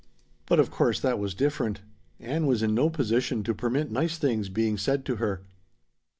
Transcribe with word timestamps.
But 0.47 0.59
of 0.59 0.71
course 0.71 0.99
that 1.01 1.19
was 1.19 1.35
different. 1.35 1.81
Ann 2.19 2.47
was 2.47 2.63
in 2.63 2.73
no 2.73 2.89
position 2.89 3.43
to 3.43 3.53
permit 3.53 3.91
nice 3.91 4.17
things 4.17 4.49
being 4.49 4.75
said 4.75 5.05
to 5.05 5.17
her. 5.17 5.43